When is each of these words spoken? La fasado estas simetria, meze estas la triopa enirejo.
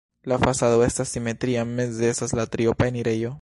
La 0.29 0.37
fasado 0.43 0.79
estas 0.85 1.11
simetria, 1.17 1.65
meze 1.75 2.09
estas 2.15 2.35
la 2.41 2.47
triopa 2.57 2.89
enirejo. 2.95 3.29